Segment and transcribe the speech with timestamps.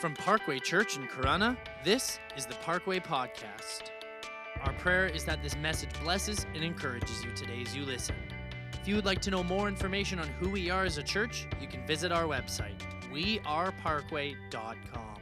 [0.00, 3.90] From Parkway Church in Corunna, this is the Parkway Podcast.
[4.62, 8.16] Our prayer is that this message blesses and encourages you today as you listen.
[8.80, 11.46] If you would like to know more information on who we are as a church,
[11.60, 12.80] you can visit our website,
[13.12, 15.16] weareparkway.com.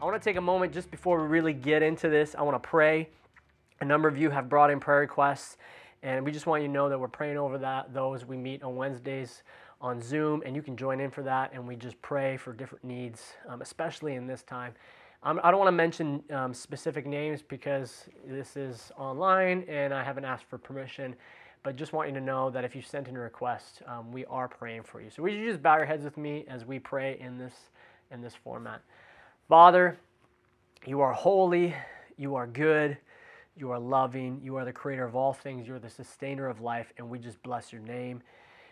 [0.00, 2.34] I want to take a moment just before we really get into this.
[2.34, 3.10] I want to pray.
[3.82, 5.58] A number of you have brought in prayer requests,
[6.02, 7.92] and we just want you to know that we're praying over that.
[7.92, 9.42] Those we meet on Wednesdays
[9.80, 11.52] on Zoom, and you can join in for that.
[11.52, 14.74] And we just pray for different needs, um, especially in this time.
[15.22, 20.04] Um, I don't want to mention um, specific names because this is online and I
[20.04, 21.16] haven't asked for permission,
[21.64, 24.24] but just want you to know that if you sent in a request, um, we
[24.26, 25.10] are praying for you.
[25.10, 27.54] So would you just bow your heads with me as we pray in this
[28.12, 28.80] in this format?
[29.48, 29.98] Father,
[30.86, 31.74] you are holy,
[32.16, 32.96] you are good,
[33.56, 36.60] you are loving, you are the creator of all things, you are the sustainer of
[36.60, 38.22] life, and we just bless your name.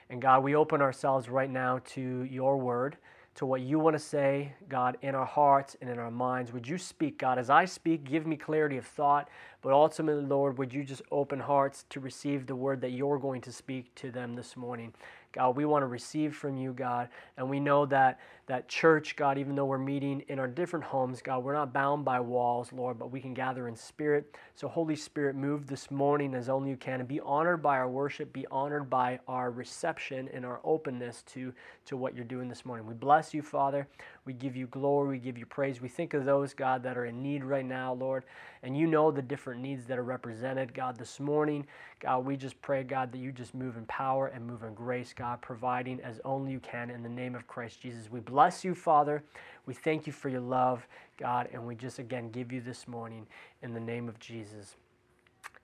[0.09, 2.97] And God, we open ourselves right now to your word,
[3.35, 6.53] to what you want to say, God, in our hearts and in our minds.
[6.53, 7.39] Would you speak, God?
[7.39, 9.29] As I speak, give me clarity of thought,
[9.63, 13.41] but ultimately, Lord, would you just open hearts to receive the word that you're going
[13.43, 14.95] to speak to them this morning?
[15.33, 17.09] God, we want to receive from you, God.
[17.37, 21.21] And we know that that church, God, even though we're meeting in our different homes,
[21.21, 24.37] God, we're not bound by walls, Lord, but we can gather in spirit.
[24.55, 27.89] So, Holy Spirit, move this morning as only you can and be honored by our
[27.89, 31.53] worship, be honored by our reception and our openness to,
[31.87, 32.87] to what you're doing this morning.
[32.87, 33.89] We bless you, Father.
[34.25, 35.11] We give you glory.
[35.11, 35.81] We give you praise.
[35.81, 38.25] We think of those, God, that are in need right now, Lord.
[38.63, 41.67] And you know the different needs that are represented, God, this morning.
[42.01, 45.15] God, we just pray, God, that you just move in power and move in grace,
[45.17, 48.11] God, providing as only you can in the name of Christ Jesus.
[48.11, 49.23] We bless you, Father.
[49.67, 50.87] We thank you for your love,
[51.19, 53.27] God, and we just again give you this morning
[53.63, 54.77] in the name of Jesus.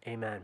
[0.06, 0.40] Amen.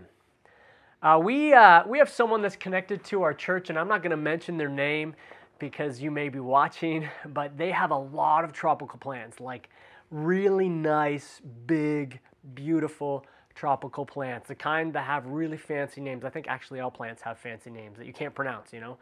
[1.03, 4.11] Uh, we, uh, we have someone that's connected to our church, and I'm not going
[4.11, 5.15] to mention their name
[5.59, 9.71] because you may be watching, but they have a lot of tropical plants, like
[10.11, 12.21] really nice, big,
[12.55, 13.25] beautiful
[13.55, 16.25] tropical plants, the kind that have really fancy names.
[16.25, 18.99] I think actually all plants have fancy names that you can't pronounce, you know.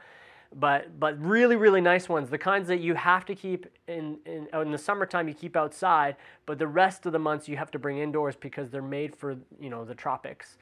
[0.54, 4.48] But but really really nice ones, the kinds that you have to keep in in,
[4.52, 7.78] in the summertime you keep outside, but the rest of the months you have to
[7.78, 10.58] bring indoors because they're made for you know the tropics.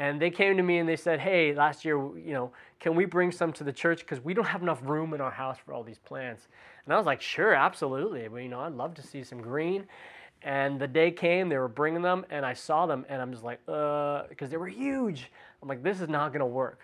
[0.00, 3.04] And they came to me and they said, "Hey, last year, you know, can we
[3.04, 5.74] bring some to the church because we don't have enough room in our house for
[5.74, 6.46] all these plants?"
[6.84, 8.28] And I was like, "Sure, absolutely.
[8.28, 9.86] But, you know, I'd love to see some green."
[10.42, 13.42] And the day came, they were bringing them, and I saw them, and I'm just
[13.42, 15.32] like, uh, because they were huge.
[15.60, 16.80] I'm like, this is not gonna work.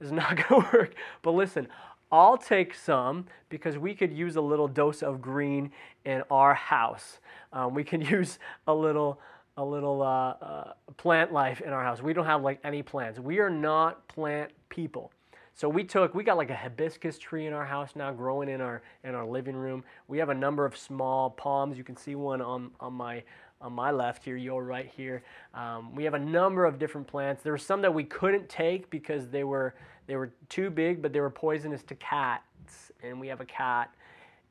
[0.00, 0.94] Is not gonna work.
[1.22, 1.68] But listen,
[2.12, 5.72] I'll take some because we could use a little dose of green
[6.04, 7.18] in our house.
[7.52, 9.20] Um, we can use a little,
[9.56, 12.00] a little uh, uh, plant life in our house.
[12.02, 13.18] We don't have like any plants.
[13.18, 15.12] We are not plant people.
[15.54, 18.60] So we took, we got like a hibiscus tree in our house now growing in
[18.60, 19.84] our in our living room.
[20.06, 21.78] We have a number of small palms.
[21.78, 23.22] You can see one on, on my
[23.60, 25.22] on my left here, your right here.
[25.54, 27.42] Um, we have a number of different plants.
[27.42, 29.74] There were some that we couldn't take because they were
[30.06, 33.92] they were too big, but they were poisonous to cats, and we have a cat.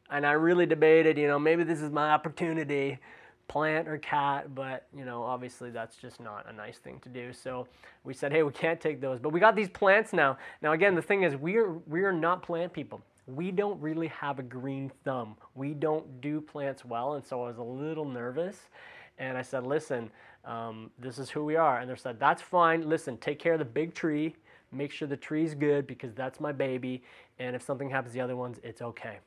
[0.09, 2.99] And I really debated, you know, maybe this is my opportunity
[3.47, 7.31] plant or cat, but you know, obviously that's just not a nice thing to do.
[7.31, 7.67] So
[8.03, 9.19] we said, hey, we can't take those.
[9.19, 10.37] But we got these plants now.
[10.61, 13.01] Now again, the thing is we are we are not plant people.
[13.27, 15.35] We don't really have a green thumb.
[15.55, 18.69] We don't do plants well, and so I was a little nervous.
[19.17, 20.11] And I said, listen,
[20.43, 21.79] um, this is who we are.
[21.79, 22.87] And they said, that's fine.
[22.87, 24.35] Listen, take care of the big tree.
[24.71, 27.01] Make sure the tree's good because that's my baby.
[27.39, 29.19] And if something happens to the other ones, it's okay.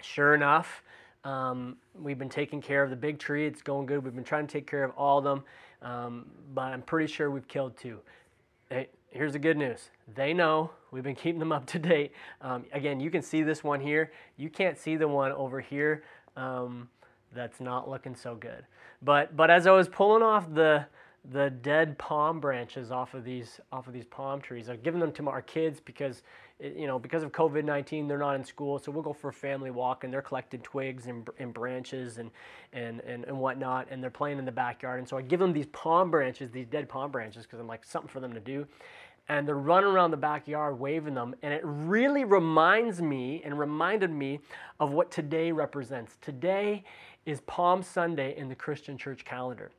[0.00, 0.82] Sure enough,
[1.24, 3.46] um, we've been taking care of the big tree.
[3.46, 4.04] It's going good.
[4.04, 5.44] We've been trying to take care of all of them,
[5.82, 8.00] um, but I'm pretty sure we've killed two.
[8.68, 9.90] Hey, here's the good news.
[10.14, 10.70] They know.
[10.90, 12.12] We've been keeping them up to date.
[12.40, 14.12] Um, again, you can see this one here.
[14.36, 16.02] You can't see the one over here
[16.36, 16.88] um,
[17.34, 18.64] that's not looking so good.
[19.00, 20.86] But but as I was pulling off the
[21.30, 24.68] the dead palm branches off of these off of these palm trees.
[24.68, 26.22] I've given them to our kids because
[26.58, 29.28] it, you know because of COVID nineteen they're not in school, so we'll go for
[29.30, 32.30] a family walk and they're collecting twigs and, and branches and,
[32.72, 34.98] and and and whatnot, and they're playing in the backyard.
[34.98, 37.84] And so I give them these palm branches, these dead palm branches, because I'm like
[37.84, 38.66] something for them to do.
[39.28, 44.10] And they're running around the backyard waving them, and it really reminds me and reminded
[44.10, 44.40] me
[44.80, 46.18] of what today represents.
[46.20, 46.84] Today
[47.24, 49.70] is Palm Sunday in the Christian church calendar.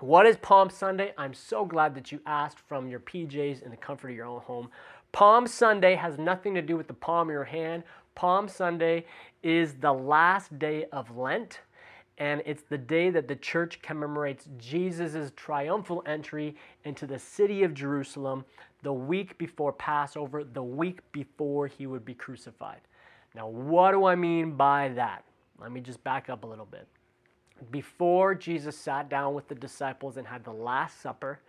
[0.00, 1.12] What is Palm Sunday?
[1.18, 4.40] I'm so glad that you asked from your PJs in the comfort of your own
[4.40, 4.70] home.
[5.12, 7.82] Palm Sunday has nothing to do with the palm of your hand.
[8.14, 9.04] Palm Sunday
[9.42, 11.60] is the last day of Lent,
[12.16, 17.74] and it's the day that the church commemorates Jesus' triumphal entry into the city of
[17.74, 18.46] Jerusalem
[18.82, 22.80] the week before Passover, the week before he would be crucified.
[23.34, 25.24] Now, what do I mean by that?
[25.58, 26.88] Let me just back up a little bit.
[27.70, 31.40] Before Jesus sat down with the disciples and had the Last Supper,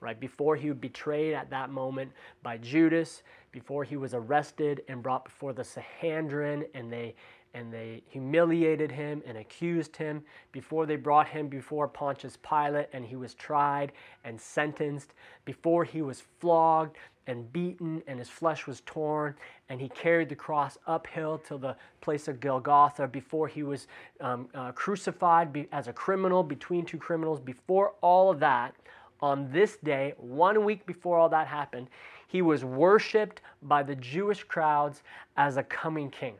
[0.00, 2.10] right before he was betrayed at that moment
[2.42, 7.14] by Judas, before he was arrested and brought before the Sanhedrin and they
[7.54, 10.22] and they humiliated him and accused him
[10.52, 13.92] before they brought him before Pontius Pilate and he was tried
[14.24, 15.14] and sentenced
[15.44, 16.96] before he was flogged
[17.26, 19.34] and beaten and his flesh was torn
[19.68, 23.86] and he carried the cross uphill to the place of Golgotha before he was
[24.20, 28.74] um, uh, crucified as a criminal between two criminals before all of that
[29.22, 31.88] on this day, one week before all that happened,
[32.26, 35.02] he was worshiped by the Jewish crowds
[35.36, 36.34] as a coming king.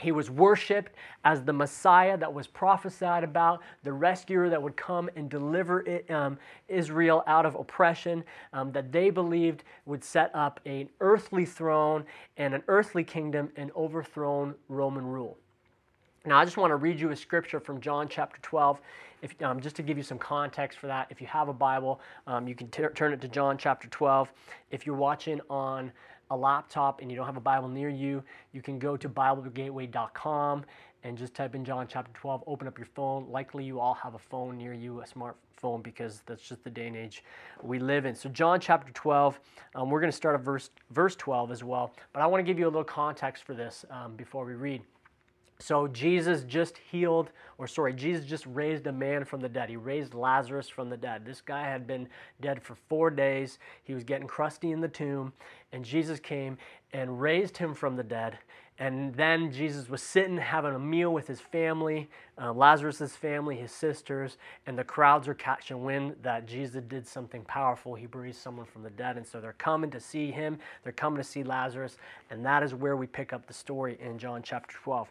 [0.00, 0.92] He was worshiped
[1.24, 6.10] as the Messiah that was prophesied about, the rescuer that would come and deliver it,
[6.10, 12.04] um, Israel out of oppression, um, that they believed would set up an earthly throne
[12.36, 15.36] and an earthly kingdom and overthrown Roman rule.
[16.24, 18.80] Now, I just want to read you a scripture from John chapter 12
[19.22, 22.00] if, um, just to give you some context for that, if you have a Bible,
[22.26, 24.32] um, you can t- turn it to John chapter 12.
[24.70, 25.90] If you're watching on
[26.30, 28.22] a laptop and you don't have a Bible near you,
[28.52, 30.64] you can go to BibleGateway.com
[31.04, 33.30] and just type in John chapter 12, open up your phone.
[33.30, 36.88] Likely you all have a phone near you, a smartphone, because that's just the day
[36.88, 37.22] and age
[37.62, 38.14] we live in.
[38.14, 39.38] So, John chapter 12,
[39.76, 41.92] um, we're going to start at verse, verse 12 as well.
[42.12, 44.82] But I want to give you a little context for this um, before we read.
[45.60, 49.68] So Jesus just healed, or sorry, Jesus just raised a man from the dead.
[49.68, 51.24] He raised Lazarus from the dead.
[51.24, 52.08] This guy had been
[52.40, 53.58] dead for four days.
[53.82, 55.32] He was getting crusty in the tomb,
[55.72, 56.58] and Jesus came
[56.92, 58.38] and raised him from the dead.
[58.78, 62.08] And then Jesus was sitting having a meal with his family,
[62.40, 64.36] uh, Lazarus's family, his sisters,
[64.68, 67.96] and the crowds are catching wind that Jesus did something powerful.
[67.96, 70.60] He raised someone from the dead, and so they're coming to see him.
[70.84, 71.96] They're coming to see Lazarus,
[72.30, 75.08] and that is where we pick up the story in John chapter 12.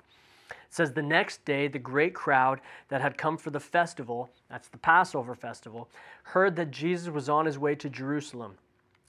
[0.49, 4.67] It says, The next day, the great crowd that had come for the festival, that's
[4.67, 5.89] the Passover festival,
[6.23, 8.57] heard that Jesus was on his way to Jerusalem.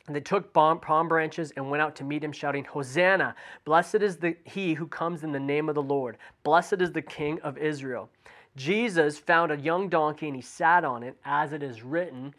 [0.07, 3.35] And they took palm branches and went out to meet him, shouting, Hosanna!
[3.65, 6.17] Blessed is the, he who comes in the name of the Lord.
[6.45, 8.09] Blessed is the King of Israel.
[8.57, 12.35] Jesus found a young donkey and he sat on it, as it is written,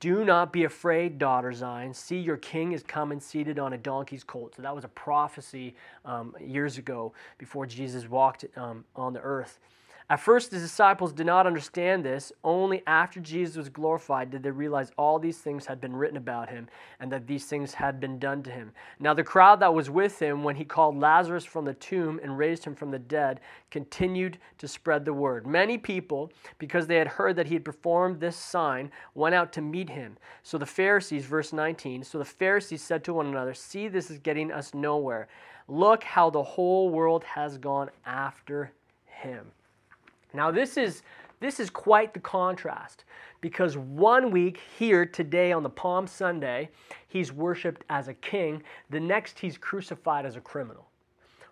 [0.00, 1.94] do not be afraid, daughter Zion.
[1.94, 4.54] See, your king is coming seated on a donkey's colt.
[4.56, 5.74] So that was a prophecy
[6.04, 9.58] um, years ago before Jesus walked um, on the earth.
[10.10, 12.30] At first, the disciples did not understand this.
[12.44, 16.50] Only after Jesus was glorified did they realize all these things had been written about
[16.50, 16.68] him
[17.00, 18.72] and that these things had been done to him.
[19.00, 22.36] Now, the crowd that was with him when he called Lazarus from the tomb and
[22.36, 23.40] raised him from the dead
[23.70, 25.46] continued to spread the word.
[25.46, 29.62] Many people, because they had heard that he had performed this sign, went out to
[29.62, 30.18] meet him.
[30.42, 34.18] So the Pharisees, verse 19, so the Pharisees said to one another, See, this is
[34.18, 35.28] getting us nowhere.
[35.66, 38.70] Look how the whole world has gone after
[39.06, 39.46] him.
[40.34, 41.02] Now this is
[41.40, 43.04] this is quite the contrast
[43.40, 46.70] because one week here today on the Palm Sunday,
[47.08, 50.86] he's worshiped as a king, the next he's crucified as a criminal.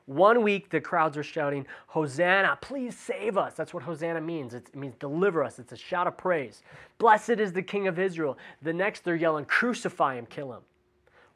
[0.07, 3.55] One week the crowds are shouting, Hosanna, please save us.
[3.55, 4.55] That's what Hosanna means.
[4.55, 5.59] It means deliver us.
[5.59, 6.63] It's a shout of praise.
[6.99, 8.37] Blessed is the King of Israel.
[8.63, 10.63] The next they're yelling, Crucify him, kill him.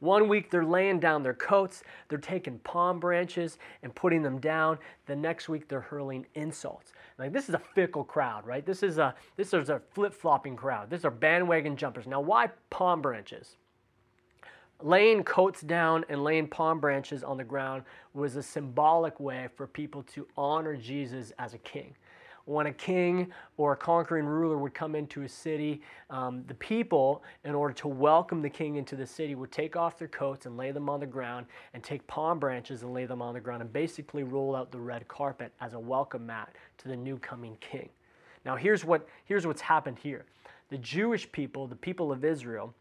[0.01, 4.79] One week they're laying down their coats, they're taking palm branches and putting them down.
[5.07, 6.93] The next week they're hurling insults.
[7.19, 8.65] Like this is a fickle crowd, right?
[8.65, 10.91] This is a this is a flip-flopping crowd.
[10.91, 12.07] These are bandwagon jumpers.
[12.07, 13.57] Now why palm branches?
[14.83, 19.67] Laying coats down and laying palm branches on the ground was a symbolic way for
[19.67, 21.95] people to honor Jesus as a king
[22.47, 27.23] when a king or a conquering ruler would come into a city, um, the people,
[27.45, 30.57] in order to welcome the king into the city, would take off their coats and
[30.57, 33.63] lay them on the ground and take palm branches and lay them on the ground
[33.63, 37.57] and basically roll out the red carpet as a welcome mat to the new coming
[37.61, 37.89] king.
[38.45, 40.25] Now, here's, what, here's what's happened here
[40.69, 42.73] the Jewish people, the people of Israel,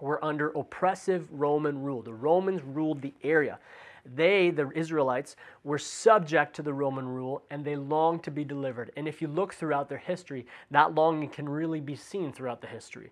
[0.00, 2.02] were under oppressive Roman rule.
[2.02, 3.58] The Romans ruled the area.
[4.04, 8.92] They, the Israelites, were subject to the Roman rule and they longed to be delivered.
[8.96, 12.66] And if you look throughout their history, that longing can really be seen throughout the
[12.66, 13.10] history.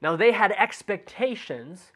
[0.00, 1.92] Now, they had expectations,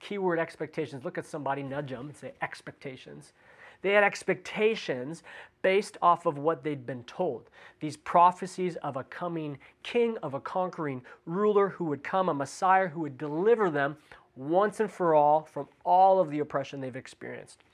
[0.00, 1.04] keyword expectations.
[1.04, 3.34] Look at somebody, nudge them, and say expectations.
[3.82, 5.22] They had expectations
[5.60, 7.50] based off of what they'd been told.
[7.80, 12.88] These prophecies of a coming king, of a conquering ruler who would come, a Messiah
[12.88, 13.96] who would deliver them
[14.36, 17.64] once and for all from all of the oppression they've experienced.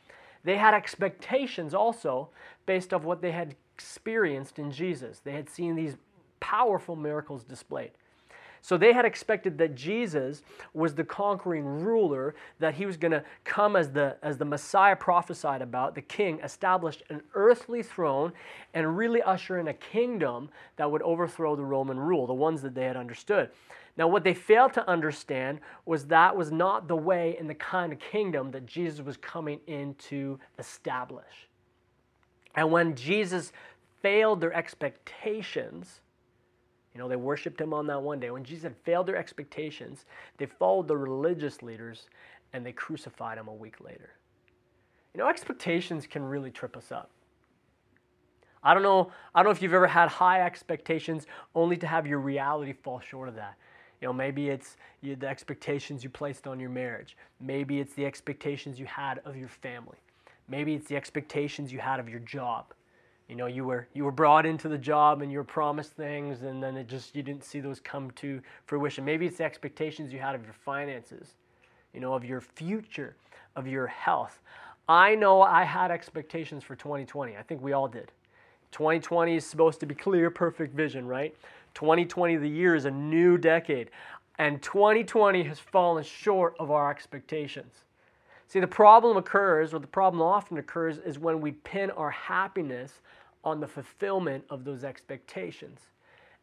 [0.49, 2.31] They had expectations also
[2.64, 5.19] based off what they had experienced in Jesus.
[5.19, 5.99] They had seen these
[6.40, 7.90] powerful miracles displayed.
[8.62, 10.40] So they had expected that Jesus
[10.73, 14.97] was the conquering ruler, that he was going to come as the, as the Messiah
[14.97, 18.33] prophesied about, the king, establish an earthly throne
[18.73, 22.75] and really usher in a kingdom that would overthrow the Roman rule, the ones that
[22.75, 23.50] they had understood.
[23.99, 27.93] Now, what they failed to understand was that was not the way and the kind
[27.93, 31.49] of kingdom that Jesus was coming in to establish.
[32.55, 33.52] And when Jesus
[34.00, 36.00] failed their expectations,
[36.95, 38.31] you know, they worshiped him on that one day.
[38.31, 40.05] When Jesus had failed their expectations,
[40.37, 42.07] they followed the religious leaders
[42.52, 44.11] and they crucified him a week later.
[45.12, 47.11] You know, expectations can really trip us up.
[48.62, 52.07] I don't know, I don't know if you've ever had high expectations only to have
[52.07, 53.57] your reality fall short of that.
[54.00, 57.17] You know, maybe it's the expectations you placed on your marriage.
[57.40, 59.99] Maybe it's the expectations you had of your family.
[60.49, 62.67] Maybe it's the expectations you had of your job.
[63.28, 66.43] You know you were you were brought into the job and you were promised things
[66.43, 69.05] and then it just you didn't see those come to fruition.
[69.05, 71.35] Maybe it's the expectations you had of your finances
[71.93, 73.17] you know of your future
[73.57, 74.40] of your health.
[74.88, 78.12] I know i had expectations for 2020 i think we all did.
[78.73, 81.35] 2020 is supposed to be clear perfect vision right
[81.78, 83.90] 2020 the year is a new decade
[84.38, 87.85] and 2020 has fallen short of our expectations
[88.49, 93.02] See, the problem occurs, or the problem often occurs, is when we pin our happiness
[93.44, 95.80] on the fulfillment of those expectations.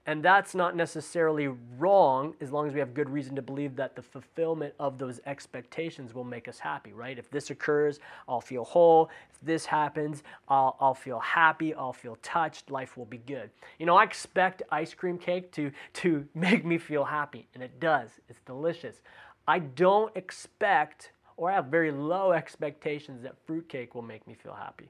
[0.08, 1.48] And that's not necessarily
[1.80, 5.20] wrong as long as we have good reason to believe that the fulfillment of those
[5.26, 7.18] expectations will make us happy, right?
[7.18, 9.10] If this occurs, I'll feel whole.
[9.32, 11.74] If this happens, I'll, I'll feel happy.
[11.74, 12.70] I'll feel touched.
[12.70, 13.50] Life will be good.
[13.80, 17.80] You know, I expect ice cream cake to, to make me feel happy, and it
[17.80, 18.12] does.
[18.30, 19.02] It's delicious.
[19.48, 24.54] I don't expect or I have very low expectations that fruitcake will make me feel
[24.54, 24.90] happy.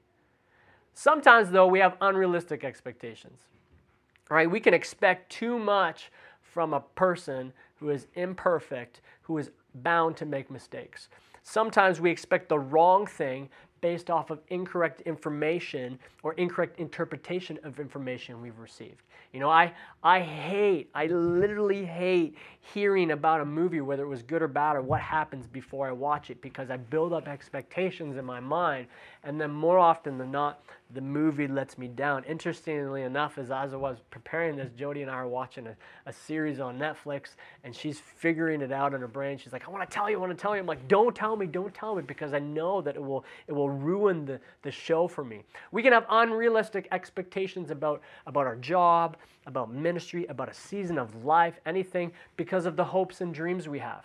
[0.94, 3.38] Sometimes, though, we have unrealistic expectations.
[4.28, 4.50] Right?
[4.50, 10.26] We can expect too much from a person who is imperfect, who is bound to
[10.26, 11.08] make mistakes.
[11.42, 13.48] Sometimes we expect the wrong thing
[13.80, 19.02] based off of incorrect information or incorrect interpretation of information we've received.
[19.32, 22.36] You know, I, I hate, I literally hate
[22.74, 25.92] hearing about a movie, whether it was good or bad, or what happens before I
[25.92, 28.88] watch it, because I build up expectations in my mind,
[29.24, 30.62] and then more often than not,
[30.94, 32.24] the movie lets me down.
[32.24, 36.60] Interestingly enough, as, I was preparing this, Jody and I are watching a, a series
[36.60, 37.30] on Netflix,
[37.64, 39.38] and she's figuring it out in her brain.
[39.38, 40.60] She's like, I want to tell you, I want to tell you.
[40.60, 43.52] I'm like, don't tell me, don't tell me, because I know that it will, it
[43.52, 45.42] will ruin the, the show for me.
[45.72, 51.24] We can have unrealistic expectations about, about our job, about ministry, about a season of
[51.24, 54.04] life, anything, because of the hopes and dreams we have.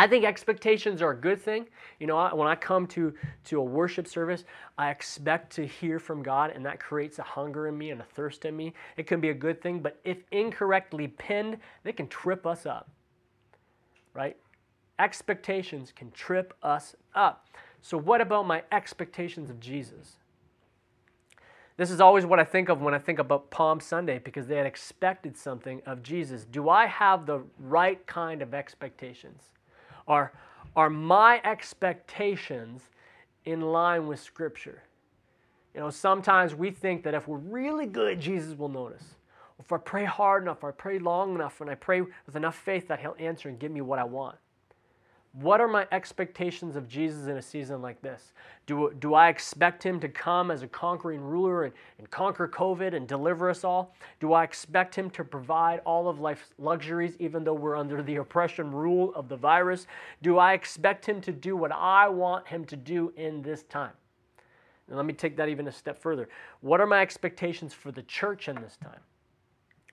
[0.00, 1.66] I think expectations are a good thing.
[1.98, 3.12] You know, when I come to,
[3.44, 4.44] to a worship service,
[4.78, 8.04] I expect to hear from God, and that creates a hunger in me and a
[8.04, 8.72] thirst in me.
[8.96, 12.88] It can be a good thing, but if incorrectly pinned, they can trip us up.
[14.14, 14.38] Right?
[14.98, 17.46] Expectations can trip us up.
[17.82, 20.16] So, what about my expectations of Jesus?
[21.80, 24.58] This is always what I think of when I think about Palm Sunday because they
[24.58, 26.44] had expected something of Jesus.
[26.44, 29.44] Do I have the right kind of expectations?
[30.06, 30.30] Are,
[30.76, 32.82] are my expectations
[33.46, 34.82] in line with Scripture?
[35.74, 39.14] You know, sometimes we think that if we're really good, Jesus will notice.
[39.58, 42.56] If I pray hard enough, or I pray long enough, and I pray with enough
[42.56, 44.36] faith that He'll answer and give me what I want.
[45.32, 48.32] What are my expectations of Jesus in a season like this?
[48.66, 52.94] Do, do I expect him to come as a conquering ruler and, and conquer COVID
[52.94, 53.94] and deliver us all?
[54.18, 58.16] Do I expect him to provide all of life's luxuries even though we're under the
[58.16, 59.86] oppression rule of the virus?
[60.20, 63.92] Do I expect him to do what I want him to do in this time?
[64.88, 66.28] And let me take that even a step further.
[66.60, 69.00] What are my expectations for the church in this time?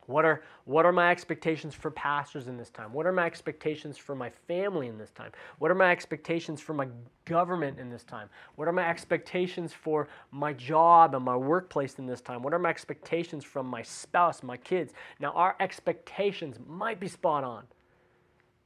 [0.08, 2.94] What are, what are my expectations for pastors in this time?
[2.94, 5.32] What are my expectations for my family in this time?
[5.60, 6.88] What are my expectations for my
[7.26, 8.30] government in this time?
[8.56, 12.42] What are my expectations for my job and my workplace in this time?
[12.42, 14.94] What are my expectations from my spouse, my kids?
[15.20, 17.66] Now, our expectations might be spot on.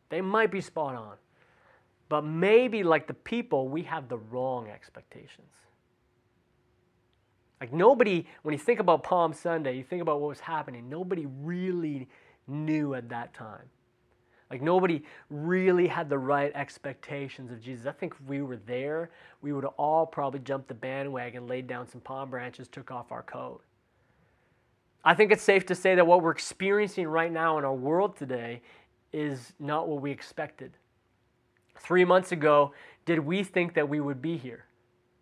[0.09, 1.15] They might be spot on.
[2.07, 5.49] But maybe, like the people, we have the wrong expectations.
[7.61, 11.27] Like nobody, when you think about Palm Sunday, you think about what was happening, nobody
[11.27, 12.07] really
[12.47, 13.69] knew at that time.
[14.49, 17.85] Like nobody really had the right expectations of Jesus.
[17.85, 21.67] I think if we were there, we would have all probably jumped the bandwagon, laid
[21.67, 23.61] down some palm branches, took off our coat.
[25.05, 28.17] I think it's safe to say that what we're experiencing right now in our world
[28.17, 28.61] today
[29.13, 30.73] is not what we expected.
[31.77, 32.73] Three months ago,
[33.05, 34.65] did we think that we would be here?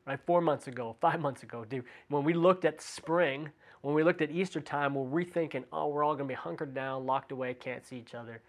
[0.09, 0.19] Right?
[0.25, 3.47] Four months ago, five months ago, dude, when we looked at spring,
[3.81, 6.35] when we looked at Easter time, were we thinking, oh, we're all going to be
[6.35, 8.41] hunkered down, locked away, can't see each other,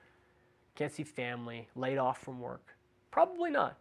[0.75, 2.75] can't see family, laid off from work?
[3.11, 3.77] Probably not.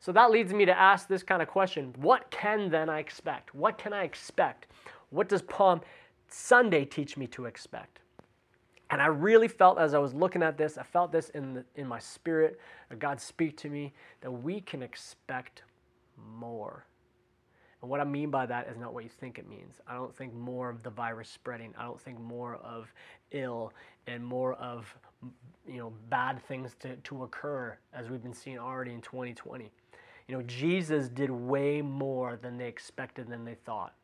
[0.00, 3.54] So that leads me to ask this kind of question What can then I expect?
[3.54, 4.66] What can I expect?
[5.10, 5.82] What does Palm
[6.26, 8.00] Sunday teach me to expect?
[8.90, 11.64] And I really felt as I was looking at this, I felt this in, the,
[11.76, 12.58] in my spirit,
[12.98, 15.62] God speak to me, that we can expect
[16.16, 16.86] more.
[17.80, 19.76] And what I mean by that is not what you think it means.
[19.86, 21.72] I don't think more of the virus spreading.
[21.78, 22.92] I don't think more of
[23.30, 23.72] ill
[24.06, 24.94] and more of
[25.66, 29.70] you know bad things to, to occur as we've been seeing already in 2020.
[30.28, 33.94] You know, Jesus did way more than they expected than they thought.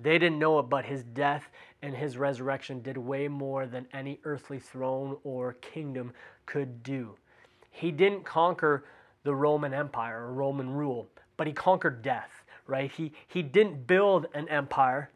[0.00, 1.50] They didn't know it, but his death
[1.82, 6.12] and his resurrection did way more than any earthly throne or kingdom
[6.46, 7.16] could do.
[7.70, 8.84] He didn't conquer
[9.24, 12.92] the Roman Empire or Roman rule, but he conquered death, right?
[12.92, 15.10] He, he didn't build an empire,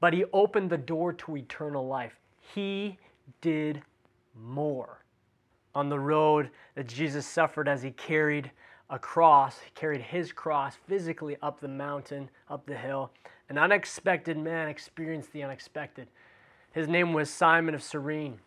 [0.00, 2.18] but he opened the door to eternal life.
[2.54, 2.98] He
[3.40, 3.80] did
[4.34, 4.98] more.
[5.74, 8.50] On the road that Jesus suffered as he carried
[8.90, 13.10] a cross, he carried his cross physically up the mountain, up the hill.
[13.48, 16.08] An unexpected man experienced the unexpected.
[16.72, 18.38] His name was Simon of Cyrene.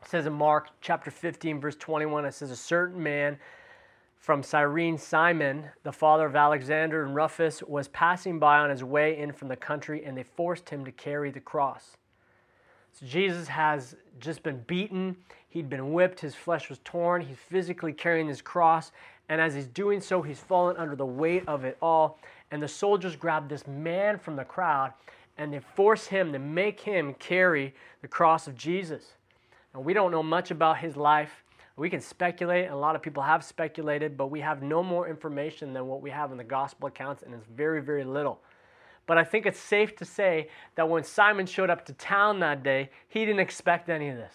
[0.00, 3.38] It says in Mark chapter 15, verse 21, it says, A certain man
[4.18, 9.18] from Cyrene, Simon, the father of Alexander and Rufus, was passing by on his way
[9.18, 11.96] in from the country, and they forced him to carry the cross.
[12.92, 15.16] So Jesus has just been beaten,
[15.48, 18.92] he'd been whipped, his flesh was torn, he's physically carrying his cross,
[19.28, 22.18] and as he's doing so, he's fallen under the weight of it all.
[22.50, 24.92] And the soldiers grab this man from the crowd
[25.36, 29.12] and they force him to make him carry the cross of Jesus.
[29.74, 31.44] And we don't know much about his life.
[31.78, 35.08] We can speculate, and a lot of people have speculated, but we have no more
[35.08, 38.40] information than what we have in the gospel accounts, and it's very, very little.
[39.06, 42.64] But I think it's safe to say that when Simon showed up to town that
[42.64, 44.34] day, he didn't expect any of this,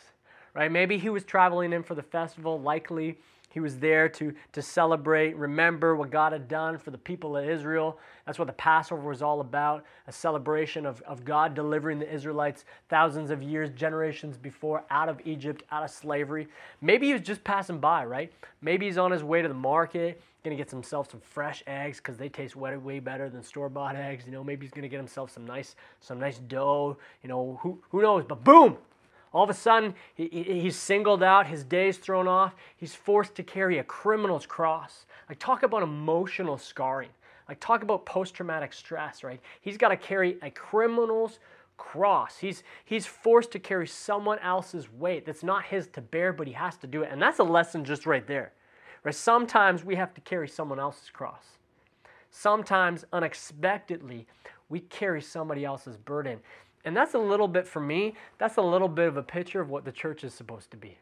[0.56, 0.72] right?
[0.72, 3.20] Maybe he was traveling in for the festival, likely
[3.54, 7.48] he was there to, to celebrate, remember what God had done for the people of
[7.48, 8.00] Israel.
[8.26, 12.66] That's what the Passover was all about a celebration of, of God delivering the Israelites
[12.90, 16.48] thousands of years, generations before, out of Egypt, out of slavery.
[16.82, 18.34] Maybe he was just passing by, right?
[18.64, 22.18] Maybe he's on his way to the market, gonna get himself some fresh eggs because
[22.18, 24.26] they taste way, way better than store-bought eggs.
[24.26, 26.98] You know, maybe he's gonna get himself some nice, some nice dough.
[27.22, 28.26] You know, who, who knows?
[28.28, 28.78] But boom,
[29.34, 33.44] all of a sudden, he, he's singled out, his day's thrown off, he's forced to
[33.44, 35.06] carry a criminal's cross.
[35.28, 37.10] Like, talk about emotional scarring.
[37.50, 39.42] Like, talk about post traumatic stress, right?
[39.62, 41.40] He's got to carry a criminal's
[41.78, 42.38] cross.
[42.38, 46.54] He's, he's forced to carry someone else's weight that's not his to bear, but he
[46.54, 47.10] has to do it.
[47.12, 48.54] And that's a lesson just right there.
[49.04, 49.16] Right?
[49.16, 51.44] Sometimes we have to carry someone else's cross.
[52.30, 54.28] Sometimes, unexpectedly,
[54.70, 56.40] we carry somebody else's burden.
[56.86, 59.70] And that's a little bit for me, that's a little bit of a picture of
[59.70, 60.98] what the church is supposed to be.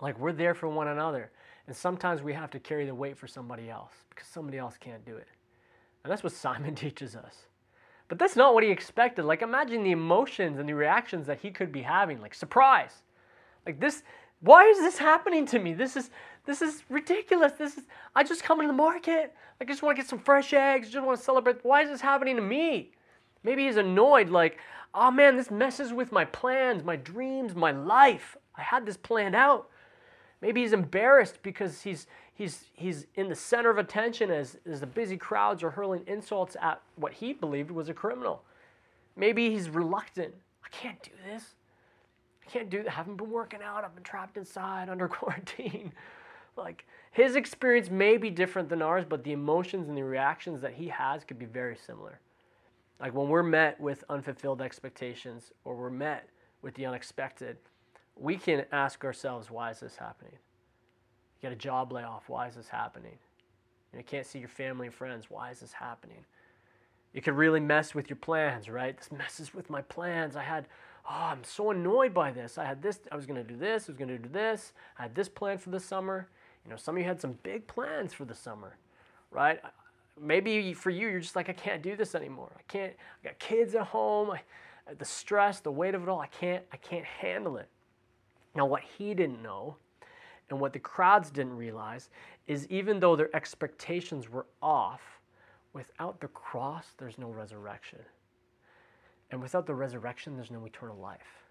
[0.00, 1.30] Like we're there for one another.
[1.66, 5.04] And sometimes we have to carry the weight for somebody else because somebody else can't
[5.04, 5.28] do it.
[6.04, 7.46] And that's what Simon teaches us.
[8.08, 9.24] But that's not what he expected.
[9.24, 13.02] Like imagine the emotions and the reactions that he could be having, like surprise.
[13.66, 14.02] Like this
[14.40, 15.74] why is this happening to me?
[15.74, 16.10] This is
[16.46, 17.52] this is ridiculous.
[17.52, 19.34] This is I just come into the market.
[19.60, 21.64] I just want to get some fresh eggs, just want to celebrate.
[21.64, 22.92] Why is this happening to me?
[23.42, 24.58] Maybe he's annoyed, like,
[24.94, 28.36] oh man, this messes with my plans, my dreams, my life.
[28.56, 29.68] I had this planned out.
[30.40, 34.86] Maybe he's embarrassed because he's, he's, he's in the center of attention as, as the
[34.86, 38.42] busy crowds are hurling insults at what he believed was a criminal.
[39.16, 40.34] Maybe he's reluctant.
[40.64, 41.54] I can't do this.
[42.46, 42.90] I can't do that.
[42.90, 43.84] I haven't been working out.
[43.84, 45.92] I've been trapped inside under quarantine.
[46.56, 50.74] like his experience may be different than ours, but the emotions and the reactions that
[50.74, 52.20] he has could be very similar.
[53.00, 56.28] Like when we're met with unfulfilled expectations or we're met
[56.62, 57.56] with the unexpected,
[58.16, 60.34] we can ask ourselves, why is this happening?
[61.40, 63.18] You got a job layoff, why is this happening?
[63.92, 66.24] You, you can't see your family and friends, why is this happening?
[67.14, 68.96] It could really mess with your plans, right?
[68.96, 70.36] This messes with my plans.
[70.36, 70.66] I had,
[71.08, 72.58] oh, I'm so annoyed by this.
[72.58, 74.72] I had this, I was to do this, I was to do this.
[74.98, 76.28] I had this plan for the summer.
[76.64, 78.76] You know, some of you had some big plans for the summer,
[79.30, 79.60] right?
[80.20, 82.52] Maybe for you, you're just like, I can't do this anymore.
[82.58, 84.30] I can't, I got kids at home.
[84.30, 84.40] I,
[84.98, 87.68] the stress, the weight of it all, I can't, I can't handle it.
[88.54, 89.76] Now, what he didn't know
[90.50, 92.08] and what the crowds didn't realize
[92.46, 95.20] is even though their expectations were off,
[95.74, 97.98] without the cross, there's no resurrection.
[99.30, 101.44] And without the resurrection, there's no eternal life.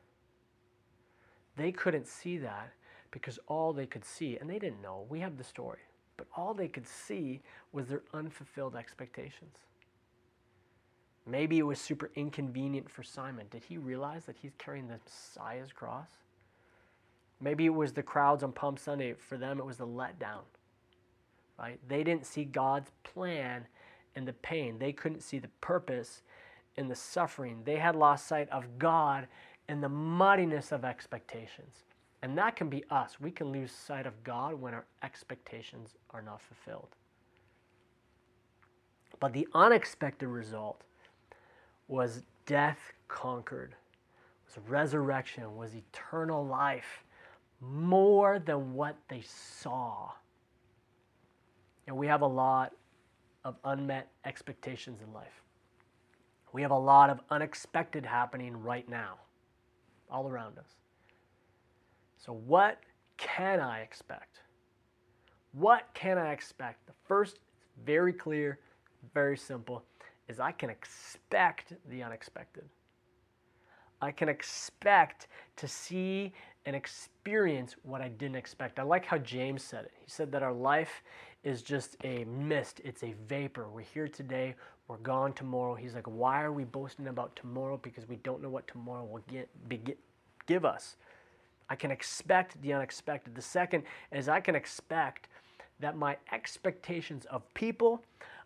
[1.56, 2.72] They couldn't see that
[3.12, 5.80] because all they could see, and they didn't know, we have the story
[6.18, 9.58] but all they could see was their unfulfilled expectations.
[11.26, 13.48] Maybe it was super inconvenient for Simon.
[13.50, 16.10] Did he realize that he's carrying the Messiah's cross?
[17.40, 19.14] Maybe it was the crowds on Palm Sunday.
[19.14, 20.44] For them, it was the letdown.
[21.60, 21.80] Right?
[21.88, 23.68] They didn't see God's plan
[24.16, 24.80] in the pain.
[24.80, 26.22] They couldn't see the purpose
[26.78, 27.62] in the suffering.
[27.66, 29.28] They had lost sight of God
[29.68, 31.84] in the muddiness of expectations.
[32.22, 33.20] And that can be us.
[33.20, 36.90] We can lose sight of God when our expectations are not fulfilled.
[39.20, 40.82] But the unexpected result
[41.88, 43.76] was death conquered,
[44.46, 47.04] was resurrection, was eternal life,
[47.62, 50.12] more than what they saw.
[51.88, 52.74] And we have a lot
[53.44, 55.42] of unmet expectations in life.
[56.52, 59.16] We have a lot of unexpected happening right now,
[60.12, 60.70] all around us.
[62.18, 62.80] So, what
[63.18, 64.42] can I expect?
[65.54, 66.86] What can I expect?
[66.88, 67.40] The first,
[67.86, 68.60] very clear,
[69.14, 69.84] very simple,
[70.28, 72.66] is I can expect the unexpected.
[74.02, 76.34] I can expect to see
[76.66, 78.78] and experience what I didn't expect.
[78.78, 79.92] I like how James said it.
[80.00, 81.02] He said that our life
[81.44, 83.70] is just a mist, it's a vapor.
[83.70, 84.54] We're here today,
[84.88, 85.76] we're gone tomorrow.
[85.76, 87.80] He's like, why are we boasting about tomorrow?
[87.82, 89.82] Because we don't know what tomorrow will get, be,
[90.46, 90.98] give us.
[91.70, 93.36] I can expect the unexpected.
[93.36, 95.28] The second is I can expect
[95.80, 98.02] that my expectations of people,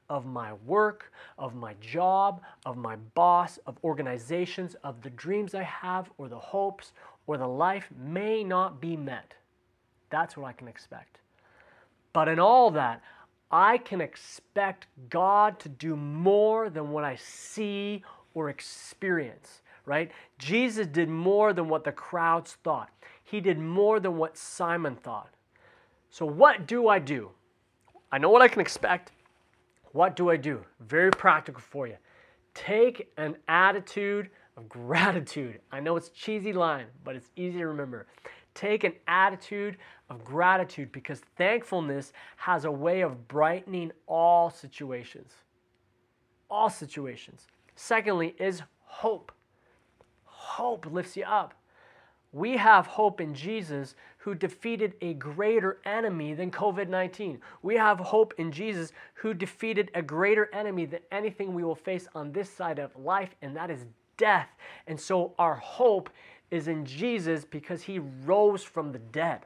[0.09, 5.63] of my work, of my job, of my boss, of organizations, of the dreams I
[5.63, 6.91] have, or the hopes,
[7.27, 9.35] or the life may not be met.
[10.09, 11.19] That's what I can expect.
[12.11, 13.01] But in all that,
[13.51, 18.03] I can expect God to do more than what I see
[18.33, 20.11] or experience, right?
[20.37, 22.89] Jesus did more than what the crowds thought.
[23.31, 25.29] He did more than what Simon thought.
[26.09, 27.31] So, what do I do?
[28.11, 29.13] I know what I can expect.
[29.93, 30.65] What do I do?
[30.81, 31.95] Very practical for you.
[32.53, 35.61] Take an attitude of gratitude.
[35.71, 38.05] I know it's cheesy line, but it's easy to remember.
[38.53, 39.77] Take an attitude
[40.09, 45.31] of gratitude because thankfulness has a way of brightening all situations.
[46.49, 47.47] All situations.
[47.77, 49.31] Secondly, is hope.
[50.25, 51.53] Hope lifts you up.
[52.33, 57.39] We have hope in Jesus who defeated a greater enemy than COVID 19.
[57.61, 62.07] We have hope in Jesus who defeated a greater enemy than anything we will face
[62.15, 64.49] on this side of life, and that is death.
[64.87, 66.09] And so our hope
[66.51, 69.45] is in Jesus because he rose from the dead.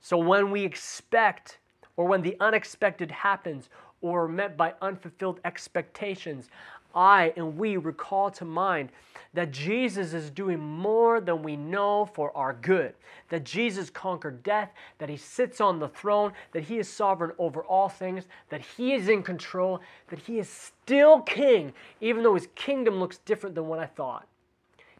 [0.00, 1.58] So when we expect,
[1.96, 3.68] or when the unexpected happens,
[4.02, 6.48] or met by unfulfilled expectations,
[6.94, 8.90] I and we recall to mind
[9.32, 12.94] that Jesus is doing more than we know for our good.
[13.28, 17.62] That Jesus conquered death, that he sits on the throne, that he is sovereign over
[17.62, 22.48] all things, that he is in control, that he is still king, even though his
[22.56, 24.26] kingdom looks different than what I thought.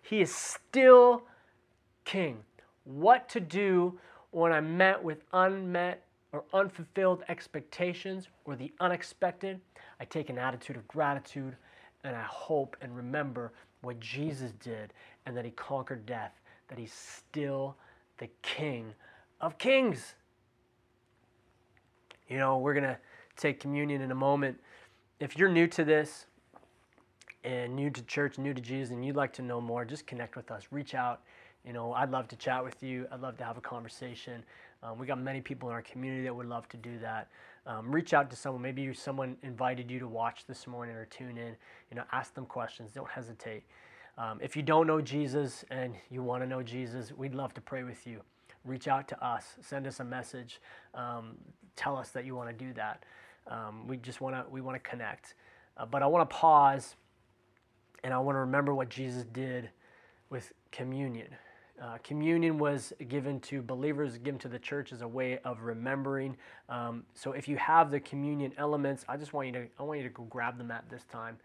[0.03, 1.23] He is still
[2.05, 2.39] king.
[2.85, 3.99] What to do
[4.31, 9.61] when I'm met with unmet or unfulfilled expectations or the unexpected?
[9.99, 11.57] I take an attitude of gratitude
[12.05, 14.93] and I hope and remember what Jesus did
[15.27, 17.77] and that he conquered death, that he's still
[18.19, 18.93] the King
[19.41, 20.15] of Kings.
[22.29, 22.99] You know, we're going to
[23.37, 24.61] take communion in a moment.
[25.19, 26.27] If you're new to this
[27.45, 30.37] and new to church, new to Jesus, and you'd like to know more, just connect
[30.37, 30.69] with us.
[30.71, 31.23] Reach out.
[31.65, 33.07] You know, I'd love to chat with you.
[33.11, 34.43] I'd love to have a conversation.
[34.83, 37.29] Um, we got many people in our community that would love to do that
[37.71, 38.63] um, reach out to someone.
[38.63, 41.55] Maybe someone invited you to watch this morning or tune in.
[41.91, 42.91] You know, ask them questions.
[42.93, 43.63] Don't hesitate.
[44.19, 47.61] Um, if you don't know Jesus and you want to know Jesus, we'd love to
[47.61, 48.23] pray with you.
[48.65, 49.55] Reach out to us.
[49.61, 50.61] Send us a message.
[50.95, 51.37] Um,
[51.77, 53.05] tell us that you want to do that.
[53.47, 55.35] Um, we just want to we want to connect.
[55.77, 56.97] Uh, but I want to pause,
[58.03, 59.71] and I want to remember what Jesus did
[60.29, 61.29] with communion.
[61.81, 66.37] Uh, communion was given to believers, given to the church as a way of remembering.
[66.69, 69.99] Um, so if you have the communion elements, I just want you to I want
[69.99, 71.39] you to go grab them at this time.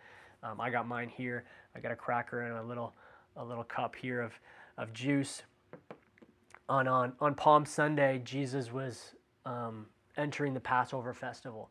[0.44, 1.46] Um, I got mine here.
[1.74, 2.94] I got a cracker and a little
[3.38, 4.34] a little cup here of
[4.78, 5.44] of juice.
[6.68, 9.86] On on on Palm Sunday, Jesus was um,
[10.18, 11.70] entering the Passover festival,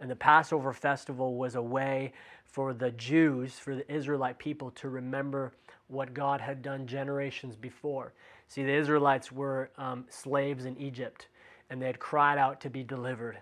[0.00, 2.12] and the Passover festival was a way
[2.44, 5.52] for the Jews, for the Israelite people, to remember
[5.88, 8.12] what God had done generations before.
[8.48, 11.28] See, the Israelites were um, slaves in Egypt,
[11.68, 13.38] and they had cried out to be delivered.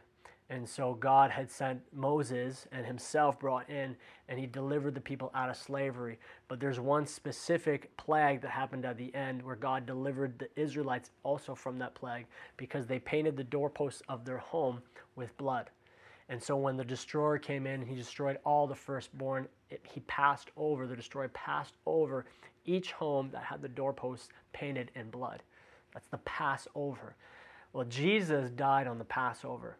[0.50, 3.94] And so God had sent Moses and himself brought in,
[4.28, 6.18] and he delivered the people out of slavery.
[6.48, 11.10] But there's one specific plague that happened at the end where God delivered the Israelites
[11.22, 14.80] also from that plague because they painted the doorposts of their home
[15.16, 15.68] with blood.
[16.28, 20.50] And so when the destroyer came in, he destroyed all the firstborn it, he passed
[20.56, 22.26] over, the destroyer passed over
[22.64, 25.42] each home that had the doorposts painted in blood.
[25.92, 27.14] That's the Passover.
[27.72, 29.76] Well, Jesus died on the Passover.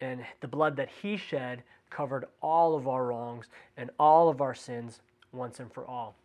[0.00, 3.46] And the blood that he shed covered all of our wrongs
[3.76, 5.00] and all of our sins
[5.32, 6.16] once and for all.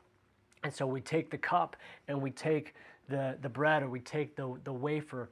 [0.64, 1.76] And so we take the cup
[2.08, 2.74] and we take
[3.10, 5.30] the, the bread or we take the, the wafer,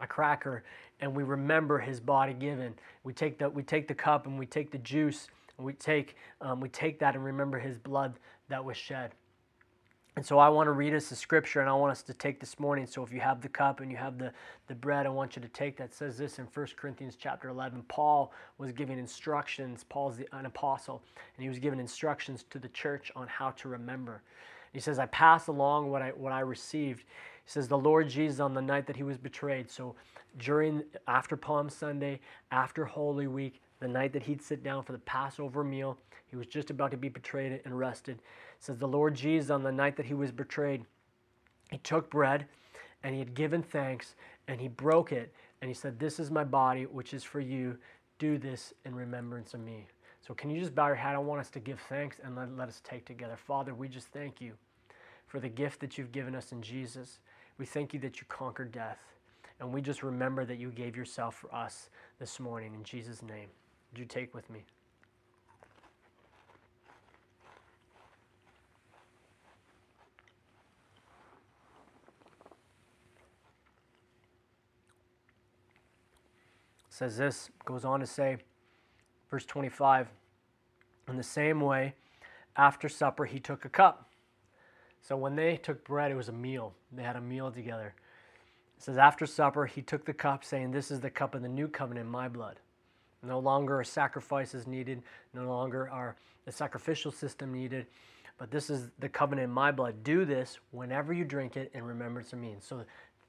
[0.00, 0.64] a cracker,
[1.02, 2.74] and we remember his body given.
[3.02, 6.16] We take the, we take the cup and we take the juice and we take,
[6.40, 9.10] um, we take that and remember his blood that was shed.
[10.14, 12.38] And so I want to read us the scripture and I want us to take
[12.38, 12.86] this morning.
[12.86, 14.32] So if you have the cup and you have the,
[14.68, 15.84] the bread, I want you to take that.
[15.84, 17.82] It says this in 1 Corinthians chapter 11.
[17.88, 19.84] Paul was giving instructions.
[19.88, 21.02] Paul's the, an apostle,
[21.36, 24.22] and he was giving instructions to the church on how to remember.
[24.72, 27.04] He says, I pass along what I, what I received.
[27.44, 29.70] He says, the Lord Jesus on the night that he was betrayed.
[29.70, 29.94] So
[30.38, 34.98] during, after Palm Sunday, after Holy Week, the night that he'd sit down for the
[34.98, 38.20] Passover meal, he was just about to be betrayed and arrested
[38.62, 40.84] says the Lord Jesus on the night that he was betrayed,
[41.72, 42.46] he took bread
[43.02, 44.14] and he had given thanks
[44.46, 47.76] and he broke it and he said, This is my body, which is for you.
[48.20, 49.88] Do this in remembrance of me.
[50.20, 51.16] So, can you just bow your head?
[51.16, 53.36] I want us to give thanks and let, let us take together.
[53.36, 54.52] Father, we just thank you
[55.26, 57.18] for the gift that you've given us in Jesus.
[57.62, 58.98] We thank you that you conquered death.
[59.60, 62.74] And we just remember that you gave yourself for us this morning.
[62.74, 63.50] In Jesus' name,
[63.92, 64.64] would you take with me?
[76.88, 78.38] says this, goes on to say,
[79.30, 80.08] verse 25,
[81.06, 81.94] in the same way,
[82.56, 84.11] after supper, he took a cup.
[85.02, 86.74] So when they took bread, it was a meal.
[86.92, 87.94] They had a meal together.
[88.76, 91.48] It says, after supper, he took the cup, saying, This is the cup of the
[91.48, 92.58] new covenant in my blood.
[93.22, 97.86] No longer a sacrifice is needed, no longer are the sacrificial system needed,
[98.36, 100.02] but this is the covenant in my blood.
[100.02, 102.52] Do this whenever you drink it in remembrance of me.
[102.52, 102.84] And so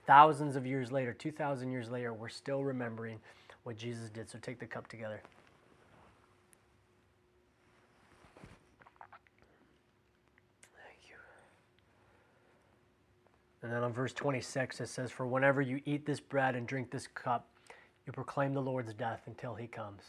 [0.08, 3.20] thousands of years later, 2,000 years later, we're still remembering
[3.64, 4.30] what Jesus did.
[4.30, 5.22] So take the cup together.
[13.64, 16.92] And then on verse 26, it says, For whenever you eat this bread and drink
[16.92, 17.48] this cup,
[18.06, 20.04] you proclaim the Lord's death until he comes.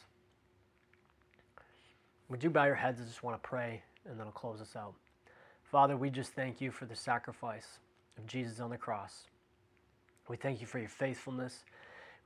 [2.29, 3.01] Would you bow your heads?
[3.01, 4.95] I just want to pray, and then I'll close us out.
[5.63, 7.79] Father, we just thank you for the sacrifice
[8.19, 9.29] of Jesus on the cross.
[10.29, 11.65] We thank you for your faithfulness.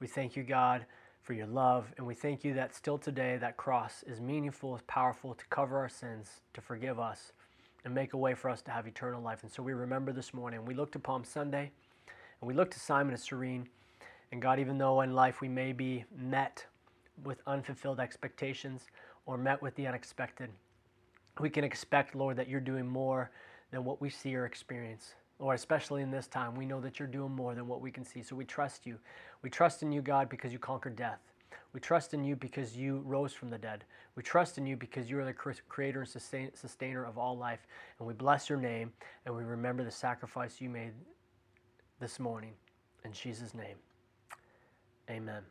[0.01, 0.87] We thank you, God,
[1.21, 1.93] for your love.
[1.99, 5.77] And we thank you that still today that cross is meaningful, is powerful to cover
[5.77, 7.33] our sins, to forgive us,
[7.85, 9.43] and make a way for us to have eternal life.
[9.43, 10.65] And so we remember this morning.
[10.65, 11.71] We look to Palm Sunday,
[12.41, 13.69] and we look to Simon and Cyrene.
[14.33, 16.67] And God, even though in life we may be met
[17.25, 18.87] with unfulfilled expectations
[19.27, 20.51] or met with the unexpected,
[21.41, 23.31] we can expect, Lord, that you're doing more
[23.71, 25.15] than what we see or experience.
[25.39, 28.05] Lord, especially in this time, we know that you're doing more than what we can
[28.05, 28.23] see.
[28.23, 28.99] So we trust you.
[29.43, 31.21] We trust in you, God, because you conquered death.
[31.73, 33.85] We trust in you because you rose from the dead.
[34.17, 37.67] We trust in you because you are the creator and sustain, sustainer of all life.
[37.99, 38.93] And we bless your name
[39.27, 40.93] and we remember the sacrifice you made
[42.01, 42.53] this morning.
[43.05, 43.77] In Jesus' name,
[45.11, 45.43] amen.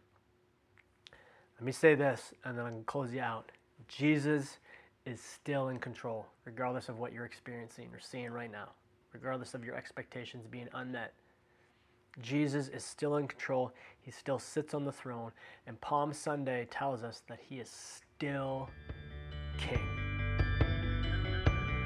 [1.59, 3.51] Let me say this and then I can close you out.
[3.87, 4.57] Jesus
[5.05, 8.69] is still in control, regardless of what you're experiencing or seeing right now
[9.13, 11.13] regardless of your expectations being unmet.
[12.21, 13.73] Jesus is still in control.
[13.99, 15.31] He still sits on the throne.
[15.67, 18.69] And Palm Sunday tells us that he is still
[19.57, 19.87] king.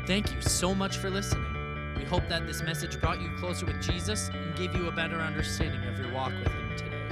[0.07, 1.45] Thank you so much for listening.
[1.97, 5.17] We hope that this message brought you closer with Jesus and gave you a better
[5.17, 7.09] understanding of your walk with him today.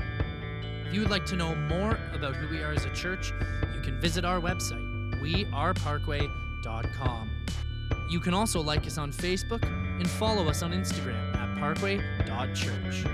[0.86, 3.32] If you would like to know more about who we are as a church,
[3.76, 4.82] you can visit our website,
[5.22, 7.30] weareparkway.com.
[8.10, 11.29] You can also like us on Facebook and follow us on Instagram
[11.60, 13.06] parkway.church.